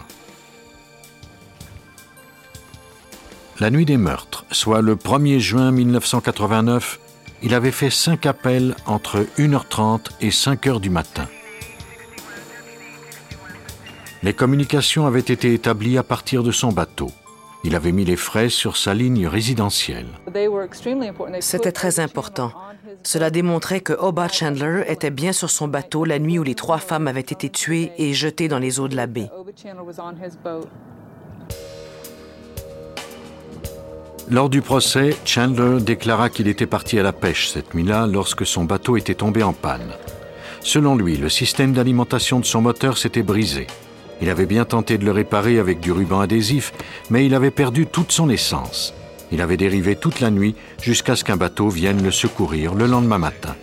La 3.61 3.71
nuit 3.71 3.85
des 3.85 3.97
meurtres, 3.99 4.45
soit 4.51 4.83
le 4.83 4.97
1er 4.97 5.39
juin 5.39 5.71
1989, 5.71 6.99
il 7.43 7.55
avait 7.55 7.71
fait 7.71 7.91
cinq 7.91 8.27
appels 8.27 8.75
entre 8.87 9.27
1h30 9.39 10.11
et 10.21 10.31
5h 10.31 10.81
du 10.81 10.91
matin. 10.91 11.27
Les 14.23 14.33
communications 14.33 15.07
avaient 15.07 15.21
été 15.21 15.53
établies 15.55 15.99
à 15.99 16.03
partir 16.03 16.43
de 16.43 16.51
son 16.51 16.73
bateau. 16.73 17.11
Il 17.65 17.75
avait 17.75 17.93
mis 17.93 18.05
les 18.05 18.17
frais 18.17 18.49
sur 18.49 18.77
sa 18.77 18.95
ligne 18.95 19.27
résidentielle. 19.27 20.07
C'était 21.41 21.73
très 21.73 22.01
important. 22.01 22.53
Cela 23.03 23.31
démontrait 23.31 23.81
que 23.81 23.93
Oba 23.93 24.29
Chandler 24.29 24.85
était 24.89 25.11
bien 25.11 25.33
sur 25.33 25.51
son 25.51 25.69
bateau 25.69 26.05
la 26.05 26.19
nuit 26.19 26.39
où 26.39 26.43
les 26.43 26.55
trois 26.55 26.79
femmes 26.79 27.09
avaient 27.09 27.21
été 27.21 27.51
tuées 27.51 27.93
et 27.99 28.15
jetées 28.15 28.49
dans 28.49 28.59
les 28.59 28.81
eaux 28.81 28.89
de 28.89 28.97
la 28.97 29.07
baie. 29.07 29.31
Lors 34.29 34.49
du 34.49 34.61
procès, 34.61 35.17
Chandler 35.25 35.81
déclara 35.81 36.31
qu'il 36.31 36.49
était 36.49 36.67
parti 36.67 36.99
à 36.99 37.05
la 37.05 37.13
pêche 37.13 37.49
cette 37.49 37.75
nuit-là 37.75 38.09
lorsque 38.09 38.45
son 38.45 38.65
bateau 38.65 38.97
était 38.97 39.15
tombé 39.15 39.45
en 39.45 39.53
panne. 39.53 39.93
Selon 40.63 40.97
lui, 40.97 41.17
le 41.17 41.29
système 41.29 41.73
d'alimentation 41.73 42.41
de 42.41 42.45
son 42.45 42.61
moteur 42.61 42.99
s'était 42.99 43.23
brisé. 43.23 43.69
Il 44.21 44.29
avait 44.29 44.47
bien 44.47 44.65
tenté 44.65 44.99
de 44.99 45.05
le 45.05 45.13
réparer 45.13 45.61
avec 45.61 45.79
du 45.79 45.93
ruban 45.93 46.19
adhésif, 46.19 46.73
mais 47.09 47.25
il 47.25 47.37
avait 47.37 47.53
perdu 47.53 47.87
toute 47.87 48.11
son 48.11 48.29
essence. 48.29 48.95
Il 49.31 49.41
avait 49.41 49.57
dérivé 49.57 49.95
toute 49.95 50.19
la 50.19 50.33
nuit 50.33 50.57
jusqu'à 50.83 51.15
ce 51.15 51.23
qu'un 51.23 51.37
bateau 51.37 51.69
vienne 51.69 52.03
le 52.03 52.11
secourir 52.11 52.75
le 52.75 52.87
lendemain 52.87 53.19
matin. 53.19 53.55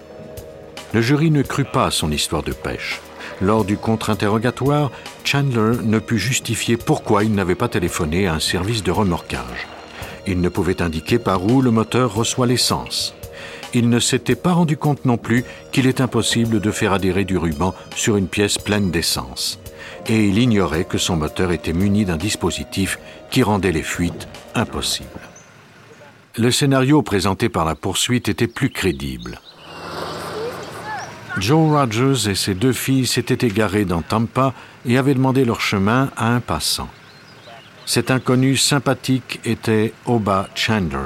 Le 0.93 1.01
jury 1.01 1.29
ne 1.29 1.41
crut 1.41 1.69
pas 1.69 1.87
à 1.87 1.91
son 1.91 2.09
histoire 2.09 2.43
de 2.43 2.53
pêche. 2.53 3.01
Lors 3.41 3.65
du 3.65 3.75
contre-interrogatoire, 3.75 4.91
Chandler 5.25 5.77
ne 5.83 5.99
put 5.99 6.19
justifier 6.19 6.77
pourquoi 6.77 7.25
il 7.25 7.33
n'avait 7.35 7.55
pas 7.55 7.67
téléphoné 7.67 8.27
à 8.27 8.35
un 8.35 8.39
service 8.39 8.81
de 8.81 8.91
remorquage. 8.91 9.67
Il 10.25 10.41
ne 10.41 10.49
pouvait 10.49 10.81
indiquer 10.81 11.19
par 11.19 11.45
où 11.45 11.61
le 11.61 11.71
moteur 11.71 12.13
reçoit 12.13 12.47
l'essence. 12.47 13.13
Il 13.73 13.89
ne 13.89 13.99
s'était 13.99 14.35
pas 14.35 14.53
rendu 14.53 14.77
compte 14.77 15.05
non 15.05 15.17
plus 15.17 15.43
qu'il 15.71 15.87
est 15.87 15.99
impossible 15.99 16.59
de 16.59 16.71
faire 16.71 16.93
adhérer 16.93 17.25
du 17.25 17.37
ruban 17.37 17.73
sur 17.95 18.17
une 18.17 18.27
pièce 18.27 18.57
pleine 18.57 18.91
d'essence. 18.91 19.59
Et 20.07 20.27
il 20.27 20.37
ignorait 20.37 20.85
que 20.85 20.97
son 20.97 21.15
moteur 21.15 21.51
était 21.51 21.73
muni 21.73 22.05
d'un 22.05 22.17
dispositif 22.17 22.99
qui 23.31 23.41
rendait 23.41 23.71
les 23.71 23.83
fuites 23.83 24.27
impossibles. 24.53 25.09
Le 26.37 26.51
scénario 26.51 27.01
présenté 27.01 27.49
par 27.49 27.65
la 27.65 27.75
poursuite 27.75 28.29
était 28.29 28.47
plus 28.47 28.69
crédible. 28.69 29.39
Joe 31.39 31.71
Rogers 31.71 32.29
et 32.29 32.35
ses 32.35 32.53
deux 32.53 32.73
filles 32.73 33.07
s'étaient 33.07 33.45
égarés 33.47 33.85
dans 33.85 34.03
Tampa 34.03 34.53
et 34.85 34.97
avaient 34.97 35.15
demandé 35.15 35.45
leur 35.45 35.61
chemin 35.61 36.11
à 36.15 36.27
un 36.33 36.39
passant. 36.39 36.89
Cet 37.85 38.11
inconnu 38.11 38.55
sympathique 38.55 39.41
était 39.43 39.93
Oba 40.05 40.49
Chandler. 40.55 40.99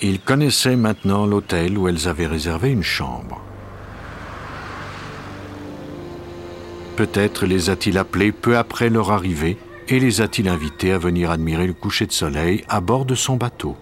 Il 0.00 0.20
connaissait 0.20 0.76
maintenant 0.76 1.26
l'hôtel 1.26 1.76
où 1.76 1.86
elles 1.86 2.08
avaient 2.08 2.26
réservé 2.26 2.70
une 2.70 2.82
chambre. 2.82 3.40
Peut-être 6.96 7.44
les 7.44 7.70
a-t-il 7.70 7.98
appelés 7.98 8.32
peu 8.32 8.56
après 8.56 8.88
leur 8.88 9.10
arrivée 9.10 9.58
et 9.88 10.00
les 10.00 10.20
a-t-il 10.20 10.48
invités 10.48 10.92
à 10.92 10.98
venir 10.98 11.30
admirer 11.30 11.66
le 11.66 11.74
coucher 11.74 12.06
de 12.06 12.12
soleil 12.12 12.64
à 12.68 12.80
bord 12.80 13.04
de 13.04 13.14
son 13.14 13.36
bateau. 13.36 13.76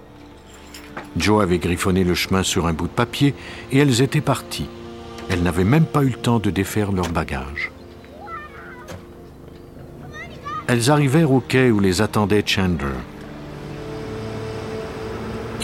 Joe 1.16 1.42
avait 1.42 1.58
griffonné 1.58 2.04
le 2.04 2.14
chemin 2.14 2.42
sur 2.42 2.66
un 2.66 2.72
bout 2.72 2.88
de 2.88 2.92
papier 2.92 3.34
et 3.70 3.78
elles 3.78 4.02
étaient 4.02 4.20
parties. 4.20 4.68
Elles 5.28 5.42
n'avaient 5.42 5.64
même 5.64 5.86
pas 5.86 6.02
eu 6.02 6.08
le 6.08 6.18
temps 6.18 6.38
de 6.38 6.50
défaire 6.50 6.90
leurs 6.90 7.10
bagages. 7.10 7.70
Elles 10.68 10.90
arrivèrent 10.90 11.32
au 11.32 11.40
quai 11.40 11.70
où 11.70 11.80
les 11.80 12.02
attendait 12.02 12.44
Chandler. 12.46 12.88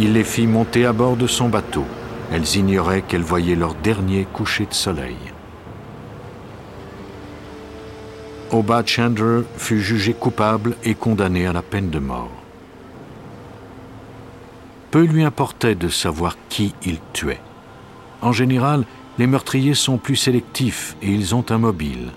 Il 0.01 0.13
les 0.13 0.25
fit 0.25 0.47
monter 0.47 0.87
à 0.87 0.93
bord 0.93 1.17
de 1.17 1.27
son 1.27 1.49
bateau. 1.49 1.85
Elles 2.33 2.57
ignoraient 2.57 3.03
qu'elles 3.03 3.23
voyaient 3.23 3.55
leur 3.55 3.75
dernier 3.75 4.27
coucher 4.33 4.67
de 4.67 4.75
soleil. 4.75 5.17
Oba 8.51 8.83
Chandler 8.85 9.43
fut 9.57 9.81
jugé 9.81 10.15
coupable 10.15 10.77
et 10.83 10.95
condamné 10.95 11.47
à 11.47 11.53
la 11.53 11.63
peine 11.63 11.91
de 11.91 11.99
mort. 11.99 12.33
Peu 14.91 15.05
lui 15.05 15.23
importait 15.23 15.75
de 15.75 15.89
savoir 15.89 16.37
qui 16.49 16.75
il 16.85 16.99
tuait. 17.13 17.41
En 18.23 18.33
général, 18.33 18.85
les 19.19 19.27
meurtriers 19.27 19.75
sont 19.75 19.99
plus 19.99 20.17
sélectifs 20.17 20.97
et 21.03 21.11
ils 21.11 21.35
ont 21.35 21.45
un 21.51 21.59
mobile. 21.59 22.11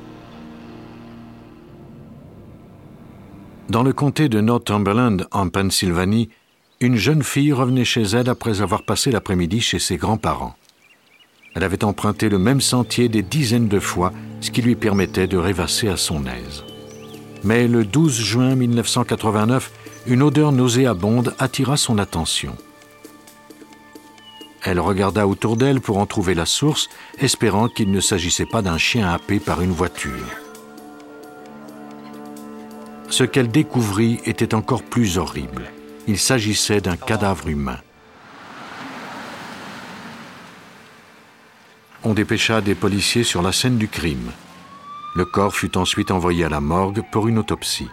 Dans 3.71 3.84
le 3.84 3.93
comté 3.93 4.27
de 4.27 4.41
Northumberland, 4.41 5.29
en 5.31 5.47
Pennsylvanie, 5.47 6.27
une 6.81 6.97
jeune 6.97 7.23
fille 7.23 7.53
revenait 7.53 7.86
chez 7.86 8.01
elle 8.01 8.27
après 8.27 8.62
avoir 8.62 8.84
passé 8.84 9.12
l'après-midi 9.12 9.62
chez 9.62 9.79
ses 9.79 9.95
grands-parents. 9.95 10.55
Elle 11.55 11.63
avait 11.63 11.86
emprunté 11.86 12.27
le 12.27 12.38
même 12.38 12.60
sentier 12.60 13.07
des 13.07 13.21
dizaines 13.21 13.69
de 13.69 13.79
fois, 13.79 14.12
ce 14.41 14.51
qui 14.51 14.62
lui 14.62 14.75
permettait 14.75 15.27
de 15.27 15.38
rêvasser 15.38 15.88
à 15.88 15.95
son 15.95 16.25
aise. 16.25 16.65
Mais 17.45 17.69
le 17.69 17.86
12 17.86 18.19
juin 18.19 18.55
1989, 18.55 19.71
une 20.05 20.21
odeur 20.21 20.51
nauséabonde 20.51 21.34
attira 21.39 21.77
son 21.77 21.97
attention. 21.97 22.57
Elle 24.65 24.81
regarda 24.81 25.25
autour 25.25 25.55
d'elle 25.55 25.79
pour 25.79 25.97
en 25.97 26.05
trouver 26.05 26.34
la 26.34 26.45
source, 26.45 26.89
espérant 27.19 27.69
qu'il 27.69 27.89
ne 27.91 28.01
s'agissait 28.01 28.45
pas 28.45 28.62
d'un 28.62 28.77
chien 28.77 29.10
happé 29.10 29.39
par 29.39 29.62
une 29.62 29.71
voiture 29.71 30.40
ce 33.12 33.24
qu'elle 33.26 33.52
découvrit 33.52 34.21
était 34.26 34.56
encore 34.56 34.84
plus 34.84 35.17
horrible. 35.17 35.65
Il 36.08 36.17
s'agissait 36.17 36.82
d'un 36.82 36.95
cadavre 36.95 37.50
humain. 37.50 37.78
On 42.04 42.13
dépêcha 42.13 42.62
des 42.62 42.74
policiers 42.74 43.24
sur 43.24 43.41
la 43.41 43.52
scène 43.52 43.78
du 43.78 43.88
crime. 43.88 44.32
Le 45.15 45.26
corps 45.26 45.54
fut 45.54 45.78
ensuite 45.78 46.10
envoyé 46.10 46.45
à 46.45 46.50
la 46.50 46.62
morgue 46.62 47.04
pour 47.12 47.28
une 47.28 47.38
autopsie. 47.38 47.89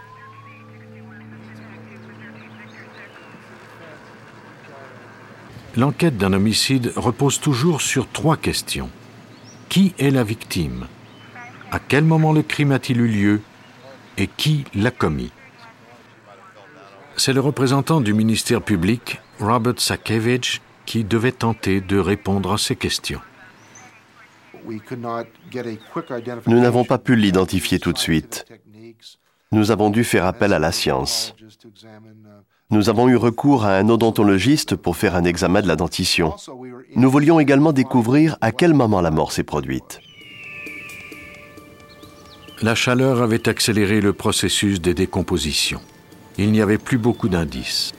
L'enquête 5.75 6.17
d'un 6.17 6.33
homicide 6.33 6.93
repose 6.95 7.39
toujours 7.39 7.81
sur 7.81 8.09
trois 8.09 8.37
questions. 8.37 8.89
Qui 9.67 9.93
est 9.99 10.09
la 10.09 10.23
victime? 10.23 10.87
À 11.71 11.79
quel 11.79 12.03
moment 12.03 12.31
le 12.31 12.41
crime 12.41 12.71
a-t-il 12.71 13.01
eu 13.01 13.07
lieu? 13.07 13.41
Et 14.19 14.27
qui 14.27 14.65
l'a 14.75 14.91
commis. 14.91 15.31
C'est 17.15 17.33
le 17.33 17.39
représentant 17.39 18.01
du 18.01 18.13
ministère 18.13 18.61
public, 18.61 19.19
Robert 19.39 19.79
Sakevich, 19.79 20.61
qui 20.85 21.03
devait 21.03 21.31
tenter 21.31 21.81
de 21.81 21.97
répondre 21.97 22.53
à 22.53 22.57
ces 22.57 22.75
questions. 22.75 23.21
Nous 26.47 26.59
n'avons 26.59 26.85
pas 26.85 26.97
pu 26.97 27.15
l'identifier 27.15 27.79
tout 27.79 27.93
de 27.93 27.97
suite. 27.97 28.45
Nous 29.51 29.71
avons 29.71 29.89
dû 29.89 30.03
faire 30.03 30.25
appel 30.25 30.53
à 30.53 30.59
la 30.59 30.71
science. 30.71 31.35
Nous 32.69 32.89
avons 32.89 33.09
eu 33.09 33.15
recours 33.15 33.65
à 33.65 33.77
un 33.77 33.89
odontologiste 33.89 34.75
pour 34.75 34.95
faire 34.95 35.15
un 35.15 35.23
examen 35.23 35.61
de 35.61 35.67
la 35.67 35.75
dentition. 35.75 36.35
Nous 36.95 37.09
voulions 37.09 37.39
également 37.39 37.73
découvrir 37.73 38.37
à 38.41 38.51
quel 38.51 38.75
moment 38.75 39.01
la 39.01 39.11
mort 39.11 39.31
s'est 39.31 39.43
produite. 39.43 40.01
La 42.61 42.75
chaleur 42.75 43.21
avait 43.21 43.47
accéléré 43.47 44.01
le 44.01 44.11
processus 44.11 44.81
de 44.81 44.91
décomposition. 44.91 45.79
Il 46.37 46.51
n'y 46.51 46.61
avait 46.61 46.77
plus 46.77 46.97
beaucoup 46.97 47.29
d'indices. 47.29 47.93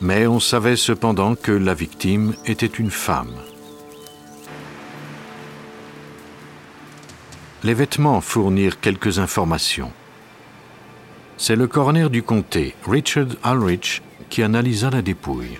Mais 0.00 0.26
on 0.26 0.40
savait 0.40 0.76
cependant 0.76 1.34
que 1.34 1.52
la 1.52 1.74
victime 1.74 2.34
était 2.46 2.64
une 2.64 2.90
femme. 2.90 3.34
Les 7.62 7.74
vêtements 7.74 8.22
fournirent 8.22 8.80
quelques 8.80 9.18
informations. 9.18 9.92
C'est 11.36 11.56
le 11.56 11.66
coroner 11.66 12.08
du 12.08 12.22
comté, 12.22 12.74
Richard 12.86 13.28
Ulrich, 13.44 14.00
qui 14.30 14.42
analysa 14.42 14.88
la 14.88 15.02
dépouille. 15.02 15.58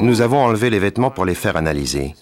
Nous 0.00 0.20
avons 0.20 0.38
enlevé 0.38 0.70
les 0.70 0.78
vêtements 0.78 1.10
pour 1.10 1.24
les 1.24 1.34
faire 1.34 1.56
analyser. 1.56 2.14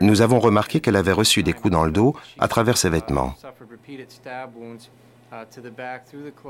Nous 0.00 0.20
avons 0.22 0.38
remarqué 0.38 0.80
qu'elle 0.80 0.96
avait 0.96 1.12
reçu 1.12 1.42
des 1.42 1.52
coups 1.52 1.72
dans 1.72 1.84
le 1.84 1.90
dos 1.90 2.14
à 2.38 2.48
travers 2.48 2.76
ses 2.76 2.90
vêtements. 2.90 3.34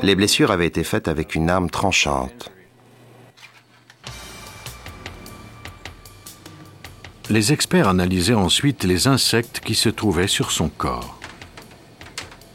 Les 0.02 0.14
blessures 0.14 0.50
avaient 0.50 0.66
été 0.66 0.84
faites 0.84 1.08
avec 1.08 1.34
une 1.34 1.50
arme 1.50 1.70
tranchante. 1.70 2.50
Les 7.28 7.52
experts 7.52 7.88
analysaient 7.88 8.34
ensuite 8.34 8.84
les 8.84 9.08
insectes 9.08 9.60
qui 9.60 9.74
se 9.74 9.88
trouvaient 9.88 10.28
sur 10.28 10.52
son 10.52 10.68
corps. 10.68 11.18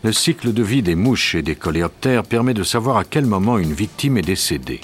Le 0.04 0.14
cycle 0.14 0.54
de 0.54 0.64
vie 0.64 0.82
des 0.82 0.96
mouches 0.96 1.36
et 1.36 1.42
des 1.42 1.56
coléoptères 1.56 2.24
permet 2.24 2.54
de 2.54 2.64
savoir 2.64 2.98
à 2.98 3.04
quel 3.04 3.26
moment 3.26 3.58
une 3.58 3.74
victime 3.74 4.18
est 4.18 4.24
décédée. 4.24 4.82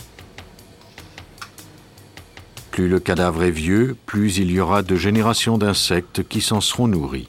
Plus 2.78 2.90
le 2.90 3.00
cadavre 3.00 3.42
est 3.42 3.50
vieux, 3.50 3.98
plus 4.06 4.38
il 4.38 4.52
y 4.52 4.60
aura 4.60 4.84
de 4.84 4.96
générations 4.96 5.58
d'insectes 5.58 6.22
qui 6.28 6.42
s'en 6.42 6.62
seront 6.62 6.88
nourris. 6.88 7.26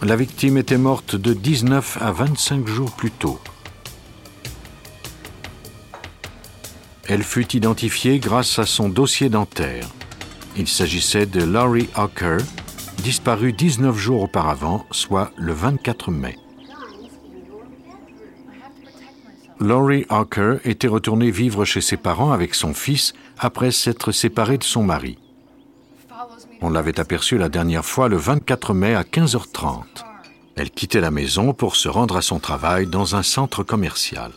La 0.00 0.14
victime 0.14 0.58
était 0.58 0.78
morte 0.78 1.16
de 1.16 1.32
19 1.32 1.98
à 2.00 2.12
25 2.12 2.68
jours 2.68 2.92
plus 2.92 3.10
tôt. 3.10 3.40
Elle 7.08 7.24
fut 7.24 7.56
identifiée 7.56 8.20
grâce 8.20 8.60
à 8.60 8.64
son 8.64 8.88
dossier 8.88 9.28
dentaire. 9.28 9.88
Il 10.56 10.68
s'agissait 10.68 11.26
de 11.26 11.42
Laurie 11.42 11.88
Hawker, 11.96 12.38
disparue 12.98 13.52
19 13.52 13.98
jours 13.98 14.22
auparavant, 14.22 14.86
soit 14.92 15.32
le 15.36 15.52
24 15.52 16.12
mai. 16.12 16.36
Laurie 19.60 20.04
Harker 20.08 20.56
était 20.64 20.88
retournée 20.88 21.30
vivre 21.30 21.64
chez 21.64 21.80
ses 21.80 21.96
parents 21.96 22.32
avec 22.32 22.54
son 22.54 22.74
fils 22.74 23.12
après 23.38 23.70
s'être 23.70 24.12
séparée 24.12 24.58
de 24.58 24.64
son 24.64 24.82
mari. 24.82 25.18
On 26.60 26.70
l'avait 26.70 26.98
aperçue 26.98 27.38
la 27.38 27.48
dernière 27.48 27.84
fois 27.84 28.08
le 28.08 28.16
24 28.16 28.74
mai 28.74 28.94
à 28.94 29.02
15h30. 29.02 29.84
Elle 30.56 30.70
quittait 30.70 31.00
la 31.00 31.10
maison 31.10 31.52
pour 31.52 31.76
se 31.76 31.88
rendre 31.88 32.16
à 32.16 32.22
son 32.22 32.38
travail 32.38 32.86
dans 32.86 33.16
un 33.16 33.22
centre 33.22 33.62
commercial. 33.62 34.32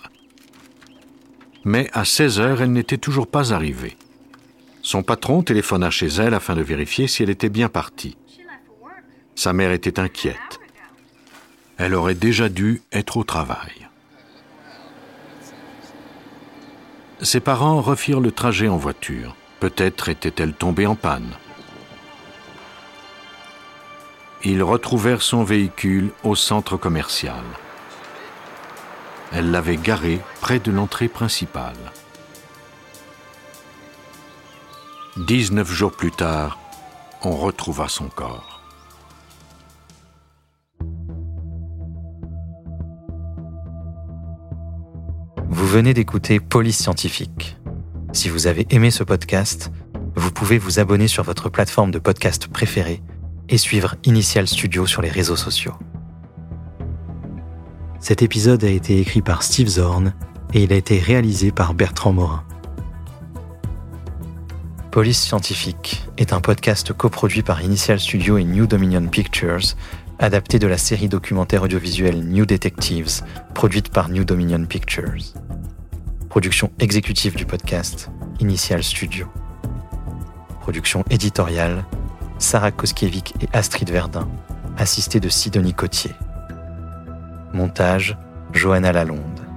Mais 1.63 1.89
à 1.93 2.03
16h, 2.03 2.57
elle 2.61 2.71
n'était 2.71 2.97
toujours 2.97 3.27
pas 3.27 3.53
arrivée. 3.53 3.97
Son 4.81 5.03
patron 5.03 5.43
téléphona 5.43 5.89
chez 5.89 6.07
elle 6.07 6.33
afin 6.33 6.55
de 6.55 6.61
vérifier 6.61 7.07
si 7.07 7.23
elle 7.23 7.29
était 7.29 7.49
bien 7.49 7.69
partie. 7.69 8.17
Sa 9.35 9.53
mère 9.53 9.71
était 9.71 9.99
inquiète. 9.99 10.59
Elle 11.77 11.93
aurait 11.93 12.15
déjà 12.15 12.49
dû 12.49 12.81
être 12.91 13.17
au 13.17 13.23
travail. 13.23 13.86
Ses 17.21 17.39
parents 17.39 17.81
refirent 17.81 18.19
le 18.19 18.31
trajet 18.31 18.67
en 18.67 18.77
voiture. 18.77 19.35
Peut-être 19.59 20.09
était-elle 20.09 20.53
tombée 20.53 20.85
en 20.85 20.95
panne. 20.95 21.33
Ils 24.43 24.61
retrouvèrent 24.61 25.23
son 25.23 25.43
véhicule 25.43 26.11
au 26.23 26.35
centre 26.35 26.77
commercial. 26.77 27.43
Elle 29.33 29.49
l'avait 29.49 29.77
garé 29.77 30.21
près 30.41 30.59
de 30.59 30.71
l'entrée 30.71 31.07
principale. 31.07 31.91
19 35.17 35.69
jours 35.71 35.91
plus 35.91 36.11
tard, 36.11 36.59
on 37.23 37.35
retrouva 37.35 37.87
son 37.87 38.09
corps. 38.09 38.56
Vous 45.67 45.73
venez 45.73 45.93
d'écouter 45.93 46.39
Police 46.39 46.77
Scientifique. 46.77 47.57
Si 48.13 48.29
vous 48.29 48.47
avez 48.47 48.65
aimé 48.69 48.89
ce 48.89 49.03
podcast, 49.03 49.69
vous 50.15 50.31
pouvez 50.31 50.57
vous 50.57 50.79
abonner 50.79 51.09
sur 51.09 51.23
votre 51.23 51.49
plateforme 51.49 51.91
de 51.91 51.99
podcast 51.99 52.47
préférée 52.47 53.01
et 53.49 53.57
suivre 53.57 53.95
Initial 54.05 54.47
Studio 54.47 54.85
sur 54.85 55.01
les 55.01 55.09
réseaux 55.09 55.35
sociaux. 55.35 55.73
Cet 57.99 58.21
épisode 58.21 58.63
a 58.63 58.69
été 58.69 59.01
écrit 59.01 59.21
par 59.21 59.43
Steve 59.43 59.67
Zorn 59.67 60.13
et 60.53 60.63
il 60.63 60.71
a 60.71 60.77
été 60.77 60.99
réalisé 60.99 61.51
par 61.51 61.73
Bertrand 61.73 62.13
Morin. 62.13 62.45
Police 64.89 65.19
Scientifique 65.19 66.07
est 66.17 66.31
un 66.31 66.39
podcast 66.39 66.93
coproduit 66.93 67.43
par 67.43 67.61
Initial 67.61 67.99
Studio 67.99 68.37
et 68.37 68.45
New 68.45 68.67
Dominion 68.67 69.05
Pictures, 69.05 69.75
adapté 70.17 70.59
de 70.59 70.67
la 70.67 70.77
série 70.77 71.09
documentaire 71.09 71.63
audiovisuelle 71.63 72.23
New 72.23 72.45
Detectives, 72.45 73.21
produite 73.53 73.89
par 73.89 74.07
New 74.07 74.23
Dominion 74.23 74.65
Pictures. 74.65 75.33
Production 76.29 76.71
exécutive 76.79 77.35
du 77.35 77.45
podcast, 77.45 78.11
Initial 78.39 78.83
Studio. 78.83 79.27
Production 80.59 81.03
éditoriale, 81.09 81.85
Sarah 82.37 82.71
Koskiewicz 82.71 83.33
et 83.41 83.47
Astrid 83.53 83.89
Verdun, 83.89 84.27
assistée 84.77 85.19
de 85.19 85.29
Sidonie 85.29 85.73
Cotier. 85.73 86.11
Montage, 87.53 88.17
Johanna 88.51 88.91
Lalonde, 88.91 89.47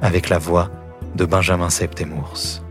avec 0.00 0.28
la 0.28 0.38
voix 0.38 0.70
de 1.16 1.24
Benjamin 1.24 1.70
Septemours. 1.70 2.62